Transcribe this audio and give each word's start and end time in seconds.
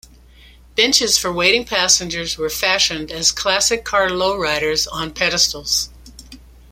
Benches 0.75 1.15
for 1.19 1.31
waiting 1.31 1.63
passengers 1.63 2.35
were 2.35 2.49
fashioned 2.49 3.11
as 3.11 3.31
classic 3.31 3.85
car 3.85 4.09
lowriders 4.09 4.87
on 4.91 5.11
pedestals. 5.13 5.91